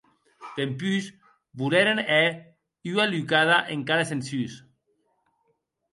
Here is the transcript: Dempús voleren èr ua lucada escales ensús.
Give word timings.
Dempús 0.55 1.05
voleren 1.61 1.99
èr 2.21 2.31
ua 2.91 3.05
lucada 3.13 3.57
escales 3.75 4.13
ensús. 4.17 4.53